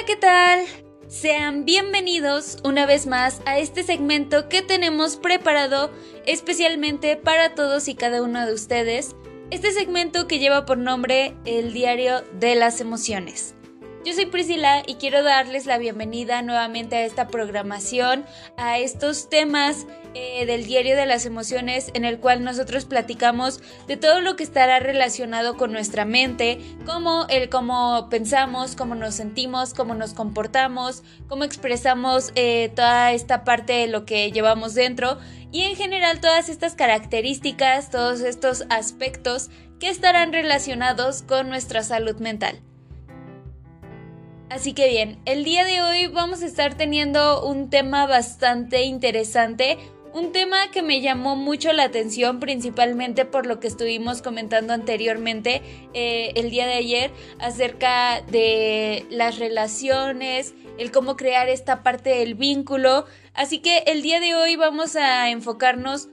[0.00, 0.64] Hola, ¿qué tal?
[1.08, 5.90] Sean bienvenidos una vez más a este segmento que tenemos preparado
[6.24, 9.14] especialmente para todos y cada uno de ustedes.
[9.50, 13.54] Este segmento que lleva por nombre El Diario de las Emociones.
[14.02, 18.24] Yo soy Priscila y quiero darles la bienvenida nuevamente a esta programación,
[18.56, 23.98] a estos temas eh, del diario de las emociones en el cual nosotros platicamos de
[23.98, 29.74] todo lo que estará relacionado con nuestra mente, como el cómo pensamos, cómo nos sentimos,
[29.74, 35.18] cómo nos comportamos, cómo expresamos eh, toda esta parte de lo que llevamos dentro
[35.52, 42.16] y en general todas estas características, todos estos aspectos que estarán relacionados con nuestra salud
[42.16, 42.62] mental.
[44.50, 49.78] Así que bien, el día de hoy vamos a estar teniendo un tema bastante interesante,
[50.12, 55.62] un tema que me llamó mucho la atención principalmente por lo que estuvimos comentando anteriormente
[55.94, 62.34] eh, el día de ayer acerca de las relaciones, el cómo crear esta parte del
[62.34, 63.06] vínculo.
[63.34, 66.08] Así que el día de hoy vamos a enfocarnos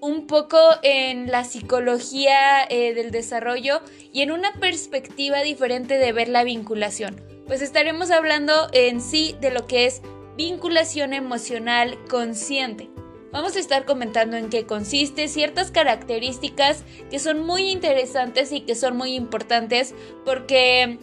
[0.00, 6.28] un poco en la psicología eh, del desarrollo y en una perspectiva diferente de ver
[6.28, 10.00] la vinculación pues estaremos hablando en sí de lo que es
[10.38, 12.88] vinculación emocional consciente.
[13.30, 18.74] Vamos a estar comentando en qué consiste, ciertas características que son muy interesantes y que
[18.74, 20.98] son muy importantes porque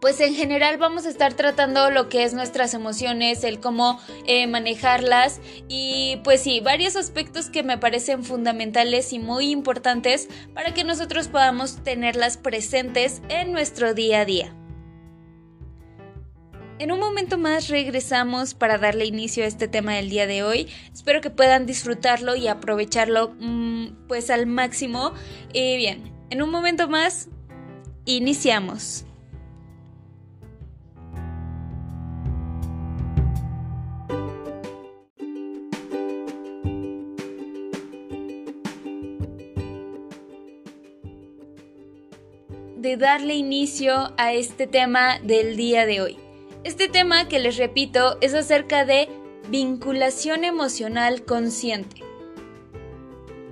[0.00, 4.46] pues en general vamos a estar tratando lo que es nuestras emociones, el cómo eh,
[4.46, 10.82] manejarlas y pues sí, varios aspectos que me parecen fundamentales y muy importantes para que
[10.82, 14.56] nosotros podamos tenerlas presentes en nuestro día a día.
[16.80, 20.68] En un momento más regresamos para darle inicio a este tema del día de hoy.
[20.92, 25.12] Espero que puedan disfrutarlo y aprovecharlo mm, pues al máximo.
[25.52, 27.28] Y bien, en un momento más
[28.04, 29.06] iniciamos.
[42.76, 46.23] de darle inicio a este tema del día de hoy.
[46.64, 49.10] Este tema que les repito es acerca de
[49.50, 52.02] vinculación emocional consciente.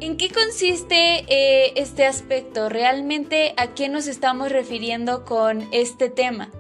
[0.00, 2.71] ¿En qué consiste eh, este aspecto?
[2.71, 6.50] ¿Realmente a qué nos estamos refiriendo con este tema?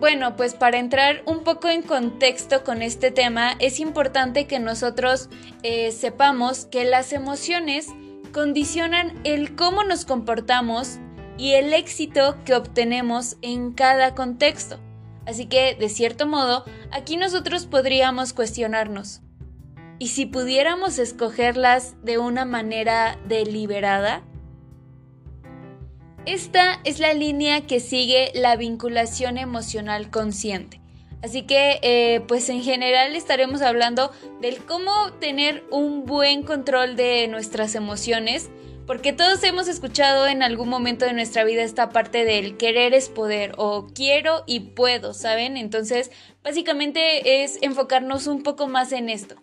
[0.00, 5.28] Bueno, pues para entrar un poco en contexto con este tema, es importante que nosotros
[5.62, 7.88] eh, sepamos que las emociones
[8.32, 10.96] condicionan el cómo nos comportamos
[11.36, 14.78] y el éxito que obtenemos en cada contexto.
[15.26, 19.20] Así que, de cierto modo, aquí nosotros podríamos cuestionarnos.
[19.98, 24.22] ¿Y si pudiéramos escogerlas de una manera deliberada?
[26.26, 30.80] Esta es la línea que sigue la vinculación emocional consciente.
[31.22, 37.26] Así que, eh, pues en general estaremos hablando del cómo tener un buen control de
[37.28, 38.50] nuestras emociones
[38.86, 43.08] porque todos hemos escuchado en algún momento de nuestra vida esta parte del querer es
[43.08, 45.56] poder o quiero y puedo, ¿saben?
[45.56, 46.10] Entonces,
[46.44, 49.36] básicamente es enfocarnos un poco más en esto.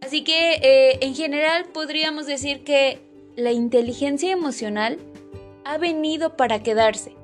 [0.00, 3.00] Así que, eh, en general, podríamos decir que
[3.36, 4.98] la inteligencia emocional
[5.64, 7.16] ha venido para quedarse.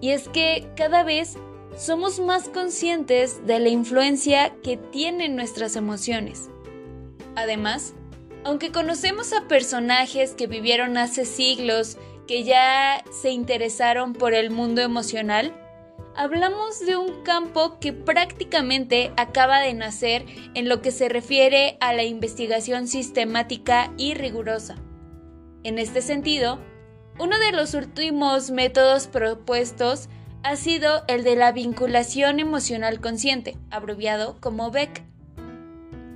[0.00, 1.36] Y es que cada vez
[1.76, 6.50] somos más conscientes de la influencia que tienen nuestras emociones.
[7.36, 7.94] Además,
[8.44, 11.96] aunque conocemos a personajes que vivieron hace siglos,
[12.26, 15.54] que ya se interesaron por el mundo emocional,
[16.14, 21.92] hablamos de un campo que prácticamente acaba de nacer en lo que se refiere a
[21.92, 24.76] la investigación sistemática y rigurosa.
[25.64, 26.58] En este sentido,
[27.18, 30.08] uno de los últimos métodos propuestos
[30.42, 35.02] ha sido el de la vinculación emocional consciente, abreviado como BEC.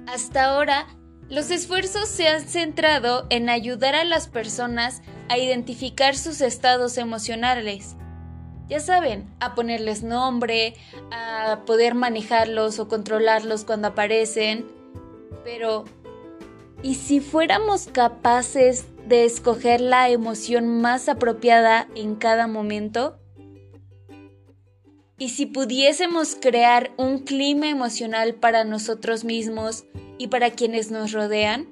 [0.07, 0.87] Hasta ahora,
[1.29, 7.97] los esfuerzos se han centrado en ayudar a las personas a identificar sus estados emocionales.
[8.69, 10.75] Ya saben, a ponerles nombre,
[11.11, 14.67] a poder manejarlos o controlarlos cuando aparecen.
[15.45, 15.85] Pero,
[16.83, 23.19] ¿y si fuéramos capaces de escoger la emoción más apropiada en cada momento?
[25.21, 29.85] ¿Y si pudiésemos crear un clima emocional para nosotros mismos
[30.17, 31.69] y para quienes nos rodean?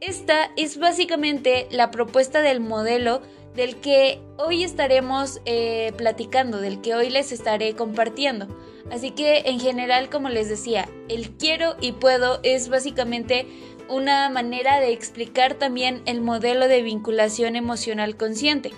[0.00, 3.22] Esta es básicamente la propuesta del modelo
[3.56, 8.46] del que hoy estaremos eh, platicando, del que hoy les estaré compartiendo.
[8.92, 13.48] Así que en general, como les decía, el quiero y puedo es básicamente
[13.88, 18.70] una manera de explicar también el modelo de vinculación emocional consciente.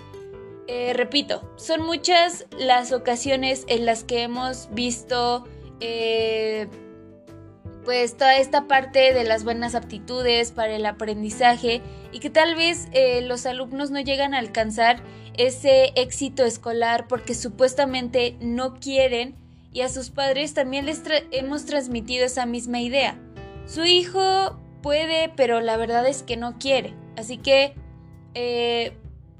[0.73, 5.43] Eh, repito, son muchas las ocasiones en las que hemos visto
[5.81, 6.69] eh,
[7.83, 11.81] pues toda esta parte de las buenas aptitudes para el aprendizaje
[12.13, 15.03] y que tal vez eh, los alumnos no llegan a alcanzar
[15.35, 19.35] ese éxito escolar porque supuestamente no quieren
[19.73, 23.19] y a sus padres también les hemos transmitido esa misma idea.
[23.65, 26.93] Su hijo puede, pero la verdad es que no quiere.
[27.17, 27.75] Así que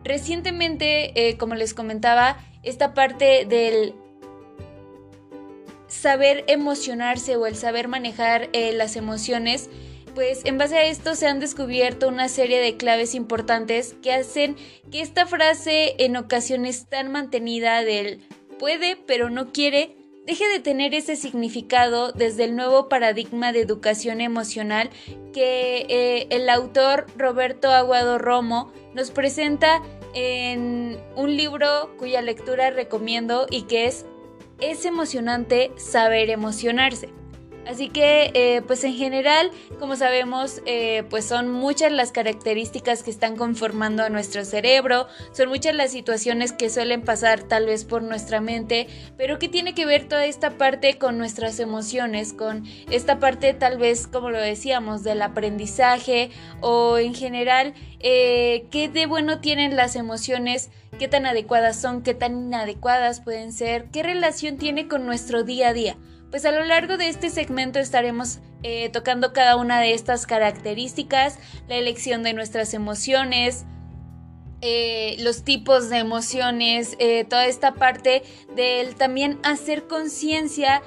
[0.04, 3.96] recientemente, eh, como les comentaba, esta parte del
[5.88, 9.70] saber emocionarse o el saber manejar eh, las emociones,
[10.16, 14.56] pues en base a esto se han descubierto una serie de claves importantes que hacen
[14.92, 18.22] que esta frase en ocasiones tan mantenida del
[18.60, 19.96] puede pero no quiere
[20.32, 24.90] deje de tener ese significado desde el nuevo paradigma de educación emocional
[25.34, 29.82] que eh, el autor Roberto Aguado Romo nos presenta
[30.14, 34.06] en un libro cuya lectura recomiendo y que es
[34.62, 37.10] Es emocionante saber emocionarse.
[37.68, 43.12] Así que, eh, pues en general, como sabemos, eh, pues son muchas las características que
[43.12, 48.02] están conformando a nuestro cerebro, son muchas las situaciones que suelen pasar tal vez por
[48.02, 53.20] nuestra mente, pero que tiene que ver toda esta parte con nuestras emociones, con esta
[53.20, 56.32] parte tal vez, como lo decíamos, del aprendizaje
[56.62, 60.72] o en general, eh, qué de bueno tienen las emociones,
[61.02, 65.70] qué tan adecuadas son, qué tan inadecuadas pueden ser, qué relación tiene con nuestro día
[65.70, 65.98] a día.
[66.30, 71.40] Pues a lo largo de este segmento estaremos eh, tocando cada una de estas características,
[71.68, 73.66] la elección de nuestras emociones,
[74.62, 78.22] eh, los tipos de emociones, eh, toda esta parte
[78.56, 80.84] del también hacer conciencia,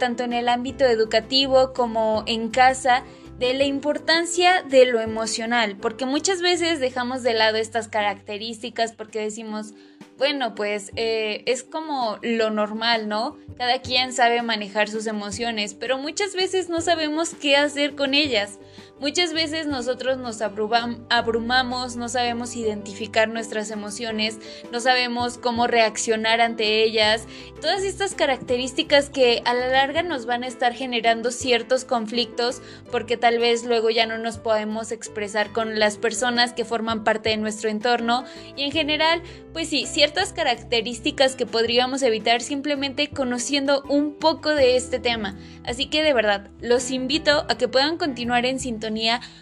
[0.00, 3.04] tanto en el ámbito educativo como en casa,
[3.38, 9.20] de la importancia de lo emocional, porque muchas veces dejamos de lado estas características porque
[9.20, 9.74] decimos,
[10.18, 13.36] bueno, pues eh, es como lo normal, ¿no?
[13.58, 18.60] Cada quien sabe manejar sus emociones, pero muchas veces no sabemos qué hacer con ellas.
[19.00, 24.38] Muchas veces nosotros nos abrumamos, no sabemos identificar nuestras emociones,
[24.70, 27.26] no sabemos cómo reaccionar ante ellas.
[27.60, 32.62] Todas estas características que a la larga nos van a estar generando ciertos conflictos
[32.92, 37.30] porque tal vez luego ya no nos podemos expresar con las personas que forman parte
[37.30, 38.24] de nuestro entorno
[38.54, 44.76] y en general, pues sí, ciertas características que podríamos evitar simplemente conociendo un poco de
[44.76, 45.36] este tema.
[45.64, 48.83] Así que de verdad, los invito a que puedan continuar en sintonía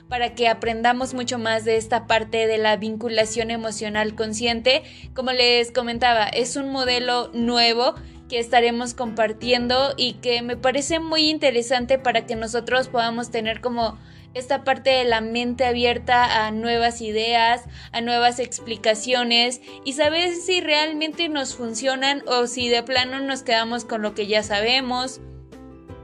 [0.08, 4.82] para que aprendamos mucho más de esta parte de la vinculación emocional consciente.
[5.14, 7.94] Como les comentaba, es un modelo nuevo
[8.28, 13.98] que estaremos compartiendo y que me parece muy interesante para que nosotros podamos tener como
[14.34, 20.60] esta parte de la mente abierta a nuevas ideas, a nuevas explicaciones y saber si
[20.60, 25.20] realmente nos funcionan o si de plano nos quedamos con lo que ya sabemos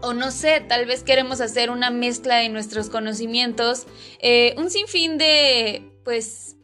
[0.01, 3.87] o no sé, tal vez queremos hacer una mezcla de nuestros conocimientos,
[4.21, 6.57] eh, un sinfín de, pues,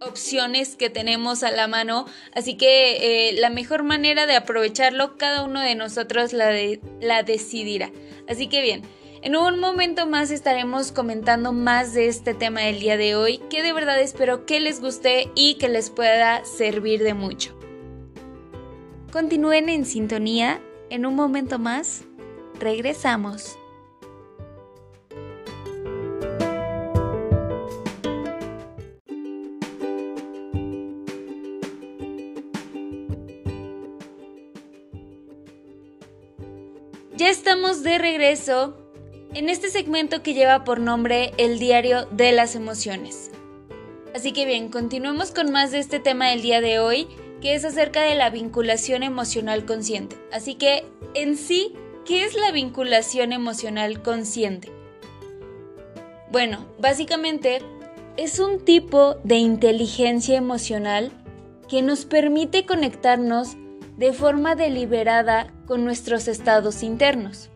[0.00, 5.44] opciones que tenemos a la mano, así que eh, la mejor manera de aprovecharlo, cada
[5.44, 6.52] uno de nosotros la,
[7.00, 7.90] la decidirá.
[8.28, 8.82] Así que bien,
[9.22, 13.62] en un momento más estaremos comentando más de este tema del día de hoy, que
[13.62, 17.56] de verdad espero que les guste y que les pueda servir de mucho.
[19.12, 20.60] Continúen en sintonía,
[20.90, 22.04] en un momento más
[22.62, 23.58] regresamos.
[37.14, 38.76] Ya estamos de regreso
[39.34, 43.30] en este segmento que lleva por nombre El diario de las emociones.
[44.14, 47.06] Así que bien, continuemos con más de este tema del día de hoy,
[47.40, 50.16] que es acerca de la vinculación emocional consciente.
[50.32, 51.74] Así que en sí
[52.04, 54.72] ¿Qué es la vinculación emocional consciente?
[56.32, 57.62] Bueno, básicamente
[58.16, 61.12] es un tipo de inteligencia emocional
[61.68, 63.56] que nos permite conectarnos
[63.96, 67.50] de forma deliberada con nuestros estados internos.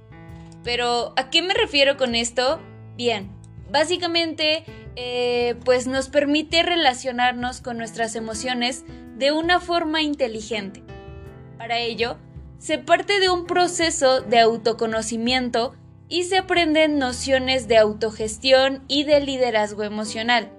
[0.62, 2.61] Pero, ¿a qué me refiero con esto?
[2.97, 3.33] Bien,
[3.73, 8.85] básicamente, eh, pues nos permite relacionarnos con nuestras emociones
[9.17, 10.85] de una forma inteligente.
[11.59, 12.17] Para ello,
[12.58, 15.75] se parte de un proceso de autoconocimiento
[16.08, 20.50] y se aprenden nociones de autogestión y de liderazgo emocional.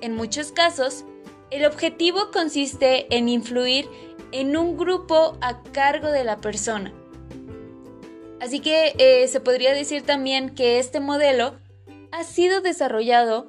[0.00, 1.04] En muchos casos,
[1.50, 3.88] el objetivo consiste en influir
[4.32, 6.92] en un grupo a cargo de la persona.
[8.40, 11.54] Así que eh, se podría decir también que este modelo
[12.10, 13.46] ha sido desarrollado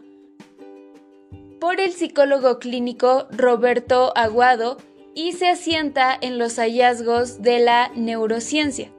[1.59, 4.77] por el psicólogo clínico Roberto Aguado
[5.15, 8.91] y se asienta en los hallazgos de la neurociencia.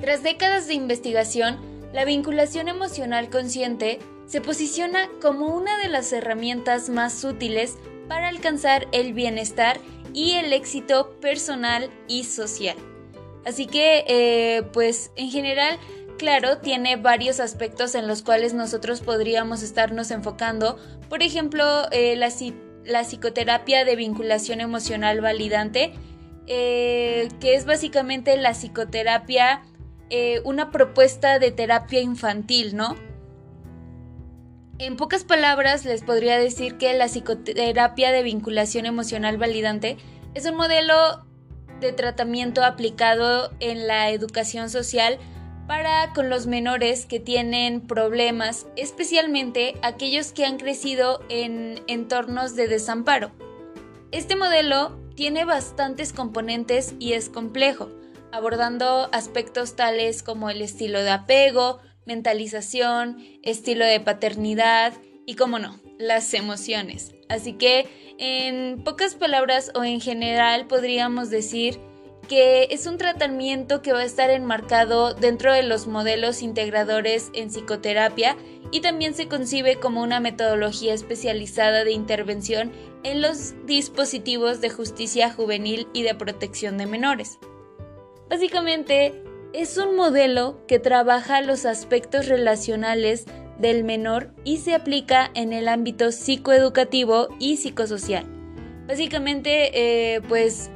[0.00, 1.58] Tras décadas de investigación,
[1.92, 7.76] la vinculación emocional consciente se posiciona como una de las herramientas más útiles
[8.08, 9.78] para alcanzar el bienestar
[10.14, 12.76] y el éxito personal y social.
[13.44, 15.78] Así que, eh, pues en general,
[16.18, 20.78] claro, tiene varios aspectos en los cuales nosotros podríamos estarnos enfocando.
[21.08, 22.30] Por ejemplo, eh, la,
[23.04, 25.92] psicoterapia de vinculación emocional validante,
[26.46, 29.62] eh, que es básicamente la psicoterapia,
[30.44, 32.96] una propuesta de terapia infantil, ¿no?
[34.78, 39.96] En pocas palabras, les podría decir que la psicoterapia de vinculación emocional validante
[40.34, 41.24] es un modelo
[41.80, 45.18] de tratamiento aplicado en la educación social
[45.66, 52.68] para con los menores que tienen problemas, especialmente aquellos que han crecido en entornos de
[52.68, 53.32] desamparo.
[54.10, 57.90] Este modelo tiene bastantes componentes y es complejo,
[58.32, 64.94] abordando aspectos tales como el estilo de apego, mentalización, estilo de paternidad
[65.26, 67.14] y, como no, las emociones.
[67.28, 67.88] Así que,
[68.18, 71.78] en pocas palabras o en general, podríamos decir
[72.28, 77.50] que es un tratamiento que va a estar enmarcado dentro de los modelos integradores en
[77.50, 78.36] psicoterapia
[78.70, 85.32] y también se concibe como una metodología especializada de intervención en los dispositivos de justicia
[85.32, 87.38] juvenil y de protección de menores.
[88.30, 93.26] Básicamente, es un modelo que trabaja los aspectos relacionales
[93.58, 98.24] del menor y se aplica en el ámbito psicoeducativo y psicosocial.
[98.88, 100.70] Básicamente, eh, pues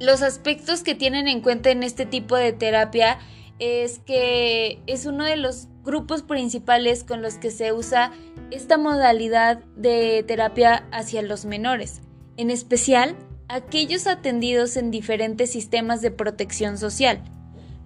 [0.00, 3.18] los aspectos que tienen en cuenta en este tipo de terapia
[3.58, 8.10] es que es uno de los grupos principales con los que se usa
[8.50, 12.00] esta modalidad de terapia hacia los menores,
[12.38, 13.14] en especial
[13.48, 17.22] aquellos atendidos en diferentes sistemas de protección social.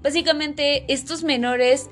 [0.02, 1.90] Básicamente, estos menores,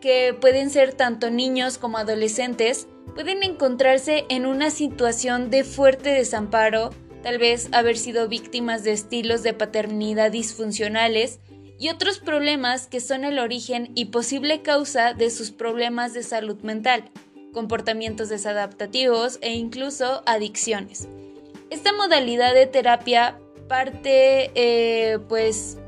[0.00, 6.90] que pueden ser tanto niños como adolescentes, pueden encontrarse en una situación de fuerte desamparo,
[7.22, 11.38] tal vez haber sido víctimas de estilos de paternidad disfuncionales
[11.78, 16.60] y otros problemas que son el origen y posible causa de sus problemas de salud
[16.62, 17.10] mental,
[17.52, 21.08] comportamientos desadaptativos e incluso adicciones.
[21.70, 23.38] Esta modalidad de terapia
[23.68, 25.78] parte eh, pues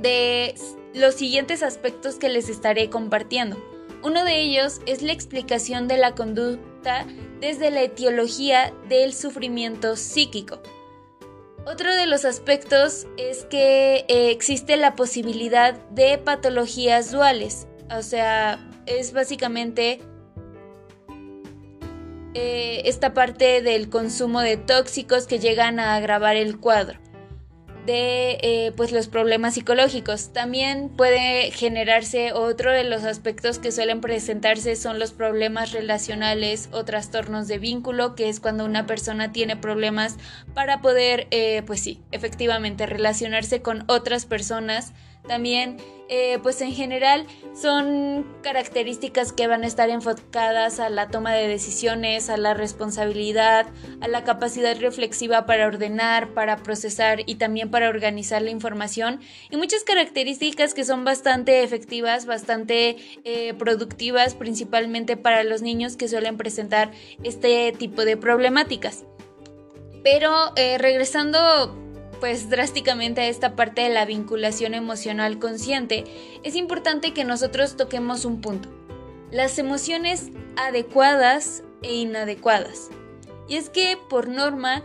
[0.00, 0.54] de
[0.94, 3.56] los siguientes aspectos que les estaré compartiendo.
[4.02, 6.73] Uno de ellos es la explicación de la conducta
[7.40, 10.60] desde la etiología del sufrimiento psíquico.
[11.66, 18.58] Otro de los aspectos es que eh, existe la posibilidad de patologías duales, o sea,
[18.86, 20.00] es básicamente
[22.34, 26.98] eh, esta parte del consumo de tóxicos que llegan a agravar el cuadro
[27.86, 30.32] de eh, pues los problemas psicológicos.
[30.32, 36.84] También puede generarse otro de los aspectos que suelen presentarse son los problemas relacionales o
[36.84, 40.16] trastornos de vínculo, que es cuando una persona tiene problemas
[40.54, 44.92] para poder, eh, pues sí, efectivamente relacionarse con otras personas
[45.26, 45.78] también,
[46.08, 51.48] eh, pues en general son características que van a estar enfocadas a la toma de
[51.48, 53.66] decisiones, a la responsabilidad,
[54.00, 59.20] a la capacidad reflexiva para ordenar, para procesar y también para organizar la información.
[59.50, 66.08] Y muchas características que son bastante efectivas, bastante eh, productivas, principalmente para los niños que
[66.08, 66.90] suelen presentar
[67.22, 69.04] este tipo de problemáticas.
[70.02, 71.83] Pero eh, regresando
[72.20, 76.04] pues drásticamente a esta parte de la vinculación emocional consciente,
[76.42, 78.68] es importante que nosotros toquemos un punto.
[79.30, 82.90] Las emociones adecuadas e inadecuadas.
[83.48, 84.84] Y es que, por norma,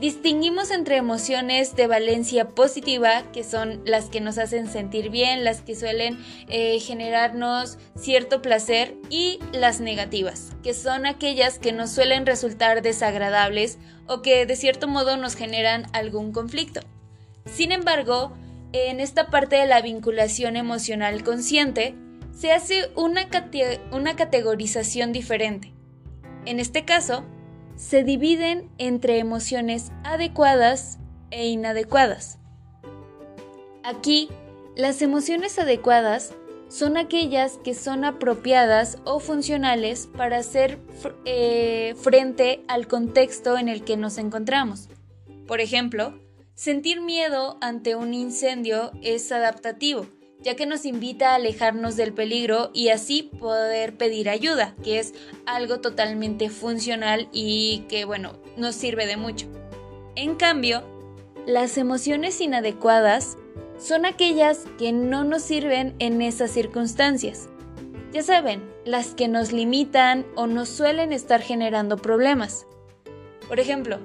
[0.00, 5.62] Distinguimos entre emociones de valencia positiva, que son las que nos hacen sentir bien, las
[5.62, 12.26] que suelen eh, generarnos cierto placer, y las negativas, que son aquellas que nos suelen
[12.26, 16.80] resultar desagradables o que de cierto modo nos generan algún conflicto.
[17.46, 18.36] Sin embargo,
[18.72, 21.94] en esta parte de la vinculación emocional consciente,
[22.32, 23.28] se hace una,
[23.92, 25.72] una categorización diferente.
[26.44, 27.24] En este caso,
[27.76, 30.98] se dividen entre emociones adecuadas
[31.30, 32.38] e inadecuadas.
[33.84, 34.28] Aquí,
[34.74, 36.34] las emociones adecuadas
[36.68, 40.78] son aquellas que son apropiadas o funcionales para hacer
[41.24, 44.88] eh, frente al contexto en el que nos encontramos.
[45.46, 46.18] Por ejemplo,
[46.54, 50.06] sentir miedo ante un incendio es adaptativo,
[50.46, 55.12] ya que nos invita a alejarnos del peligro y así poder pedir ayuda, que es
[55.44, 59.48] algo totalmente funcional y que, bueno, nos sirve de mucho.
[60.14, 60.84] En cambio,
[61.48, 63.38] las emociones inadecuadas
[63.76, 67.48] son aquellas que no nos sirven en esas circunstancias.
[68.12, 72.68] Ya saben, las que nos limitan o nos suelen estar generando problemas.
[73.48, 73.98] Por ejemplo,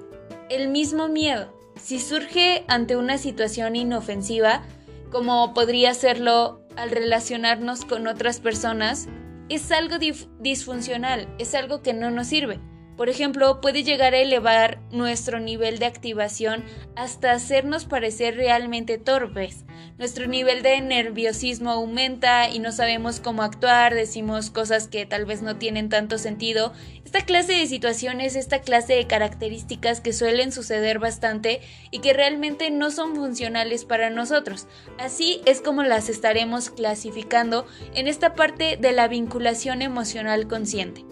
[0.49, 1.53] el mismo miedo.
[1.79, 4.63] Si surge ante una situación inofensiva,
[5.11, 9.07] como podría serlo al relacionarnos con otras personas,
[9.49, 9.97] es algo
[10.39, 12.59] disfuncional, es algo que no nos sirve.
[13.01, 16.63] Por ejemplo, puede llegar a elevar nuestro nivel de activación
[16.95, 19.65] hasta hacernos parecer realmente torpes.
[19.97, 25.41] Nuestro nivel de nerviosismo aumenta y no sabemos cómo actuar, decimos cosas que tal vez
[25.41, 26.73] no tienen tanto sentido.
[27.03, 32.69] Esta clase de situaciones, esta clase de características que suelen suceder bastante y que realmente
[32.69, 34.67] no son funcionales para nosotros.
[34.99, 37.65] Así es como las estaremos clasificando
[37.95, 41.03] en esta parte de la vinculación emocional consciente.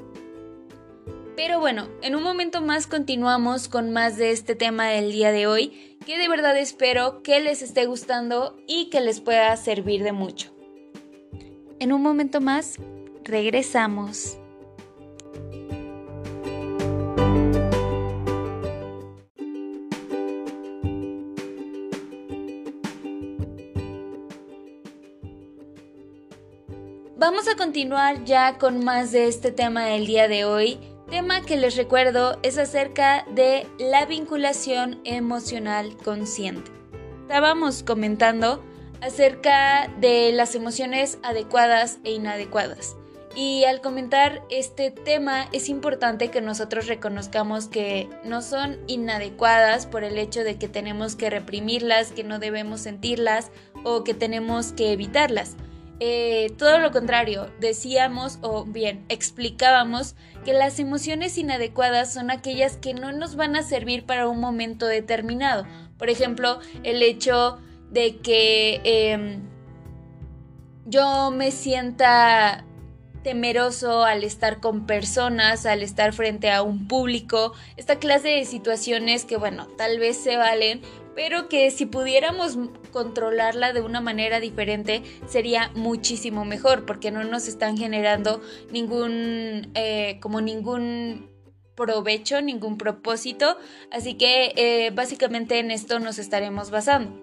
[1.41, 5.48] Pero bueno, en un momento más continuamos con más de este tema del día de
[5.48, 10.12] hoy, que de verdad espero que les esté gustando y que les pueda servir de
[10.12, 10.53] mucho.
[11.79, 12.75] En un momento más,
[13.24, 14.38] regresamos.
[27.15, 31.57] Vamos a continuar ya con más de este tema del día de hoy tema que
[31.57, 36.71] les recuerdo es acerca de la vinculación emocional consciente.
[37.21, 38.63] Estábamos comentando
[39.01, 42.95] acerca de las emociones adecuadas e inadecuadas.
[43.35, 50.03] Y al comentar este tema es importante que nosotros reconozcamos que no son inadecuadas por
[50.03, 53.51] el hecho de que tenemos que reprimirlas, que no debemos sentirlas
[53.83, 55.55] o que tenemos que evitarlas
[55.99, 60.15] eh, todo lo contrario, decíamos o bien explicábamos
[60.45, 64.85] que las emociones inadecuadas son aquellas que no nos van a servir para un momento
[64.85, 65.65] determinado.
[65.97, 67.59] Por ejemplo, el hecho
[67.91, 69.41] de que em,
[70.85, 72.63] yo me sienta
[73.23, 79.25] temeroso al estar con personas, al estar frente a un público, esta clase de situaciones
[79.25, 80.81] que bueno, tal vez se valen,
[81.15, 82.58] pero que si pudiéramos
[82.91, 88.41] controlarla de una manera diferente sería muchísimo mejor porque no nos están generando
[88.72, 91.30] ningún eh, como ningún
[91.76, 93.58] provecho, ningún propósito,
[93.89, 97.17] así que eh, básicamente en esto nos estaremos basando.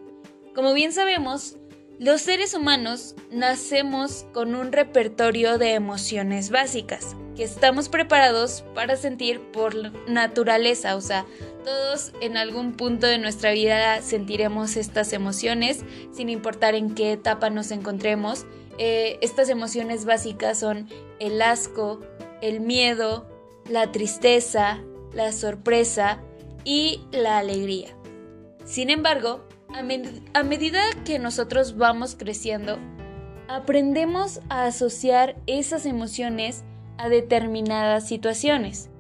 [0.54, 1.58] Como bien sabemos,
[1.98, 9.40] los seres humanos nacemos con un repertorio de emociones básicas que estamos preparados para sentir
[9.52, 9.74] por
[10.08, 11.26] naturaleza, o sea,
[11.64, 17.50] todos en algún punto de nuestra vida sentiremos estas emociones, sin importar en qué etapa
[17.50, 18.46] nos encontremos.
[18.78, 22.00] Eh, estas emociones básicas son el asco,
[22.40, 23.28] el miedo,
[23.68, 24.82] la tristeza,
[25.12, 26.20] la sorpresa
[26.64, 27.96] y la alegría.
[28.64, 32.78] Sin embargo, a, medida que nosotros vamos creciendo,
[33.48, 36.64] aprendemos a asociar esas emociones
[36.98, 38.90] a determinadas situaciones.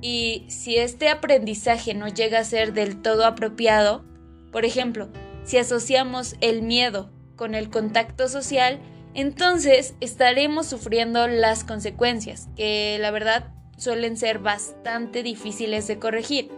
[0.00, 4.04] Y si este aprendizaje no llega a ser del todo apropiado,
[4.50, 5.08] por ejemplo,
[5.44, 8.80] si asociamos el miedo con el contacto social,
[9.14, 16.50] entonces estaremos sufriendo las consecuencias, que la verdad suelen ser bastante difíciles de corregir.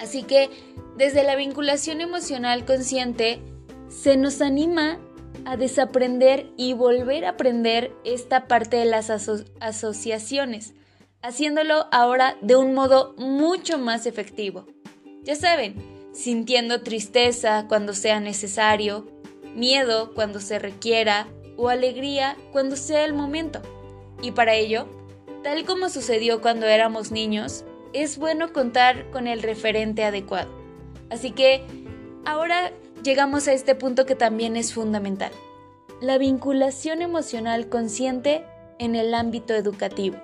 [0.00, 0.50] Así que
[0.96, 3.40] desde la vinculación emocional consciente
[3.88, 4.98] se nos anima
[5.44, 9.10] a desaprender y volver a aprender esta parte de las
[9.60, 10.74] asociaciones,
[11.22, 14.66] haciéndolo ahora de un modo mucho más efectivo.
[15.22, 15.76] Ya saben,
[16.12, 19.06] sintiendo tristeza cuando sea necesario,
[19.54, 23.60] miedo cuando se requiera o alegría cuando sea el momento.
[24.22, 24.88] Y para ello,
[25.42, 30.65] tal como sucedió cuando éramos niños, es bueno contar con el referente adecuado.
[31.10, 31.64] Así que
[32.24, 35.32] ahora llegamos a este punto que también es fundamental.
[36.00, 38.44] La vinculación emocional consciente
[38.78, 40.16] en el ámbito educativo.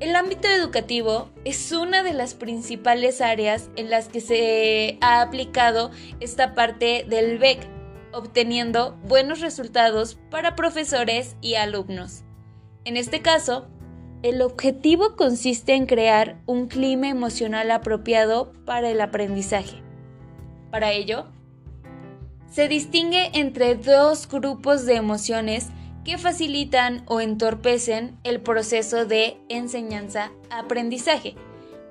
[0.00, 5.90] El ámbito educativo es una de las principales áreas en las que se ha aplicado
[6.20, 7.58] esta parte del BEC,
[8.12, 12.22] obteniendo buenos resultados para profesores y alumnos.
[12.84, 13.66] En este caso,
[14.22, 19.82] el objetivo consiste en crear un clima emocional apropiado para el aprendizaje.
[20.70, 21.26] Para ello,
[22.50, 25.68] se distingue entre dos grupos de emociones
[26.04, 31.36] que facilitan o entorpecen el proceso de enseñanza-aprendizaje.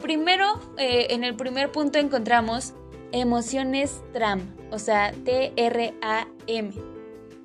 [0.01, 2.73] Primero, eh, en el primer punto encontramos
[3.11, 6.71] emociones TRAM, o sea, T-R-A-M.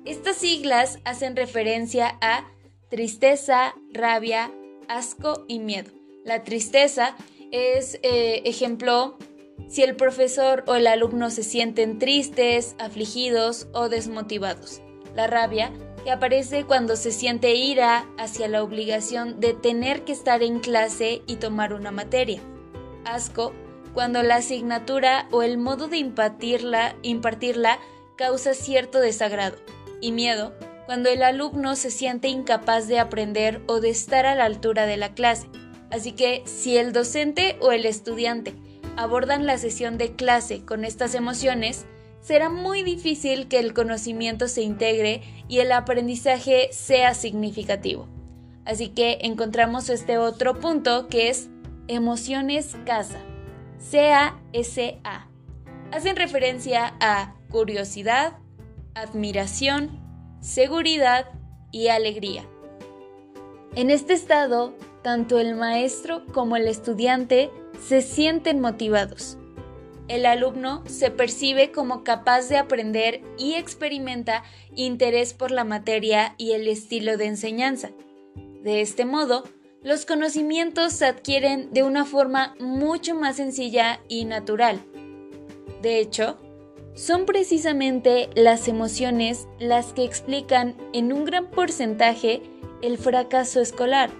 [0.05, 2.45] Estas siglas hacen referencia a
[2.89, 4.51] tristeza, rabia,
[4.87, 5.91] asco y miedo.
[6.23, 7.15] La tristeza
[7.51, 9.17] es eh, ejemplo
[9.67, 14.81] si el profesor o el alumno se sienten tristes, afligidos o desmotivados.
[15.15, 15.71] La rabia,
[16.03, 21.21] que aparece cuando se siente ira hacia la obligación de tener que estar en clase
[21.27, 22.41] y tomar una materia.
[23.05, 23.53] Asco,
[23.93, 27.79] cuando la asignatura o el modo de impartirla, impartirla
[28.17, 29.57] causa cierto desagrado.
[30.01, 30.53] Y miedo,
[30.85, 34.97] cuando el alumno se siente incapaz de aprender o de estar a la altura de
[34.97, 35.47] la clase.
[35.91, 38.55] Así que si el docente o el estudiante
[38.97, 41.85] abordan la sesión de clase con estas emociones,
[42.21, 48.07] será muy difícil que el conocimiento se integre y el aprendizaje sea significativo.
[48.65, 51.49] Así que encontramos este otro punto que es
[51.87, 53.19] emociones casa.
[53.77, 55.27] C-A-S-A.
[55.91, 58.37] Hacen referencia a curiosidad,
[58.95, 60.02] admiración,
[60.43, 61.25] seguridad
[61.71, 62.45] y alegría.
[63.75, 67.49] En este estado, tanto el maestro como el estudiante
[67.87, 69.37] se sienten motivados.
[70.09, 74.43] El alumno se percibe como capaz de aprender y experimenta
[74.75, 77.91] interés por la materia y el estilo de enseñanza.
[78.63, 79.45] De este modo,
[79.81, 84.83] los conocimientos se adquieren de una forma mucho más sencilla y natural.
[85.81, 86.37] De hecho,
[86.95, 92.41] son precisamente las emociones las que explican en un gran porcentaje
[92.81, 94.11] el fracaso escolar.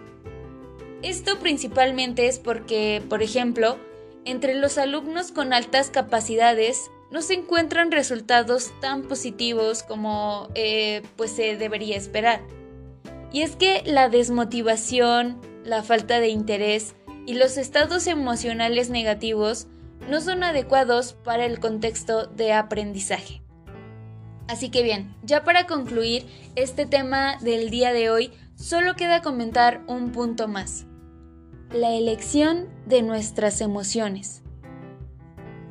[1.01, 3.77] Esto principalmente es porque, por ejemplo,
[4.25, 11.31] entre los alumnos con altas capacidades no se encuentran resultados tan positivos como eh, pues
[11.31, 12.41] se debería esperar.
[13.31, 19.67] Y es que la desmotivación, la falta de interés y los estados emocionales negativos
[20.09, 23.41] no son adecuados para el contexto de aprendizaje.
[24.47, 29.81] Así que bien, ya para concluir este tema del día de hoy, solo queda comentar
[29.87, 30.85] un punto más
[31.73, 34.43] la elección de nuestras emociones.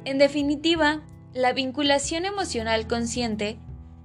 [0.04, 3.60] En definitiva, la vinculación emocional consciente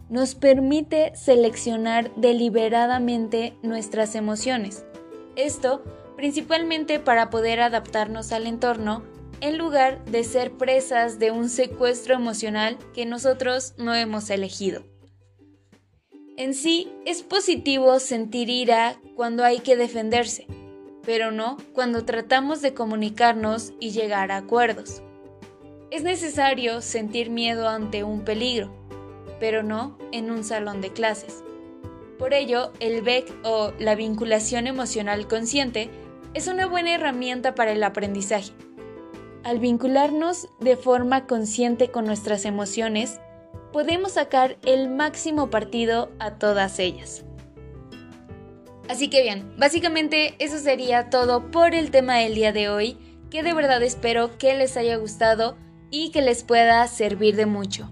[0.08, 4.86] nos permite seleccionar deliberadamente nuestras emociones.
[5.36, 5.84] Esto
[6.16, 9.04] principalmente para poder adaptarnos al entorno
[9.42, 14.84] en lugar de ser presas de un secuestro emocional que nosotros no hemos elegido.
[16.38, 20.46] En sí, es positivo sentir ira cuando hay que defenderse,
[21.04, 25.02] pero no cuando tratamos de comunicarnos y llegar a acuerdos.
[25.90, 28.72] Es necesario sentir miedo ante un peligro,
[29.40, 31.44] pero no en un salón de clases.
[32.20, 35.90] Por ello, el BEC o la vinculación emocional consciente
[36.34, 38.52] es una buena herramienta para el aprendizaje.
[39.48, 43.22] Al vincularnos de forma consciente con nuestras emociones,
[43.72, 47.24] podemos sacar el máximo partido a todas ellas.
[48.90, 52.98] Así que bien, básicamente eso sería todo por el tema del día de hoy,
[53.30, 55.56] que de verdad espero que les haya gustado
[55.92, 57.90] y que les pueda servir de mucho.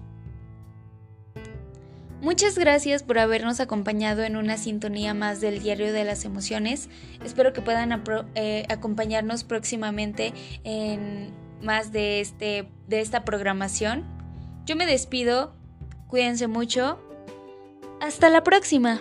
[2.20, 6.90] Muchas gracias por habernos acompañado en una sintonía más del Diario de las Emociones.
[7.24, 8.02] Espero que puedan
[8.34, 14.04] eh, acompañarnos próximamente en más de, este, de esta programación.
[14.64, 15.54] Yo me despido,
[16.06, 16.98] cuídense mucho.
[18.00, 19.00] Hasta la próxima.